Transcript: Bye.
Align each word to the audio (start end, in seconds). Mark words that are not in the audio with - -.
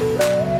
Bye. 0.00 0.53